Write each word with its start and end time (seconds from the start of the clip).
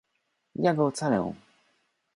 Ja 0.65 0.73
go 0.73 0.85
ocalę! 0.87 1.33